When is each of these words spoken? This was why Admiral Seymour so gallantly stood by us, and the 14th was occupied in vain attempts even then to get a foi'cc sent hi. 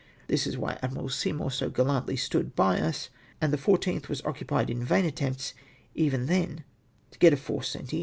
This 0.25 0.47
was 0.47 0.57
why 0.57 0.79
Admiral 0.81 1.09
Seymour 1.09 1.51
so 1.51 1.69
gallantly 1.69 2.15
stood 2.15 2.55
by 2.55 2.79
us, 2.79 3.11
and 3.39 3.53
the 3.53 3.55
14th 3.59 4.09
was 4.09 4.25
occupied 4.25 4.71
in 4.71 4.83
vain 4.83 5.05
attempts 5.05 5.53
even 5.93 6.25
then 6.25 6.63
to 7.11 7.19
get 7.19 7.33
a 7.33 7.37
foi'cc 7.37 7.65
sent 7.65 7.91
hi. 7.91 7.97